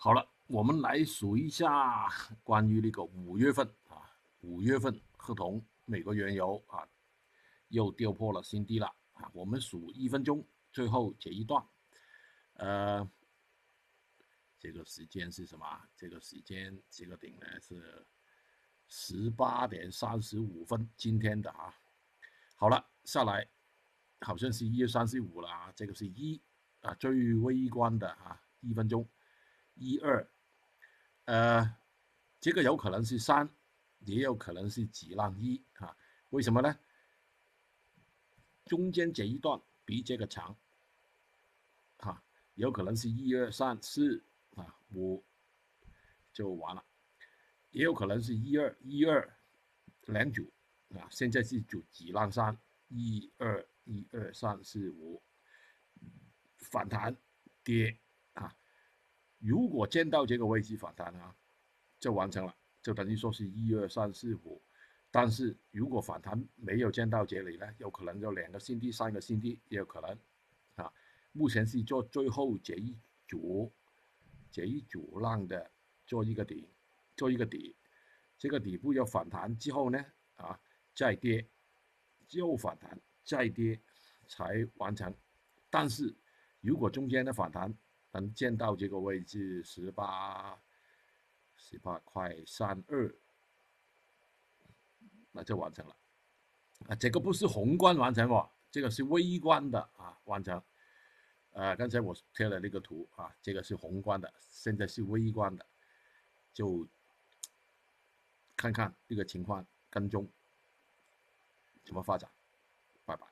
[0.00, 2.08] 好了，我们来数一下
[2.44, 4.08] 关于那个五月份啊，
[4.42, 6.86] 五月份合同美国原油啊
[7.66, 9.28] 又跌破了新低了啊。
[9.34, 11.60] 我们数一分钟，最后这一段，
[12.52, 13.10] 呃，
[14.60, 15.66] 这个时间是什么？
[15.96, 18.06] 这个时间这个顶呢是
[18.86, 21.74] 十八点三十五分，今天的啊。
[22.54, 23.44] 好了，下来
[24.20, 26.40] 好像是一月三十五了啊，这个是一
[26.82, 29.04] 啊最微观的啊一分钟。
[29.78, 30.28] 一二，
[31.26, 31.76] 呃，
[32.40, 33.48] 这个有可能是三，
[34.00, 35.96] 也有可能是几浪一啊？
[36.30, 36.78] 为什么呢？
[38.64, 40.58] 中间这一段比这个长，
[41.98, 42.22] 哈，
[42.54, 44.22] 有可能是一二三四
[44.56, 45.24] 啊五
[46.32, 46.84] 就完了，
[47.70, 49.38] 也有可能是一二一二
[50.02, 50.52] 两组
[50.90, 55.22] 啊，现在是组几浪三，一二一二三四五
[56.56, 57.16] 反弹
[57.62, 57.96] 跌。
[59.38, 61.34] 如果见到这个位置反弹啊，
[62.00, 64.60] 就完成了，就等于说是一二三四五。
[65.10, 70.18] 但是如果反弹没有见到这里呢，有可能有两个新低、三个新低也有可能。
[70.76, 70.92] 啊，
[71.32, 72.94] 目前是做最后这一
[73.26, 73.72] 组，
[74.50, 75.70] 这一组浪的
[76.06, 76.68] 做一个底，
[77.16, 77.74] 做一个底。
[78.36, 80.04] 这个底部要反弹之后呢，
[80.36, 80.60] 啊，
[80.94, 81.44] 再跌，
[82.30, 83.80] 又反弹，再跌，
[84.28, 85.12] 才完成。
[85.70, 86.14] 但是
[86.60, 87.74] 如果中间的反弹，
[88.12, 90.58] 能见到这个位置十八
[91.56, 93.14] 十八块三二，
[95.32, 95.96] 那就完成了。
[96.88, 100.62] 啊，这个不是宏观完成哦，这个是微观的啊完成。
[101.50, 105.66] 呃，刚才我贴了那个图啊，这个是宏观的，现在是微观的，
[106.52, 106.86] 就
[108.56, 110.30] 看看这个情况跟踪
[111.84, 112.30] 怎么发展。
[113.04, 113.28] 拜拜。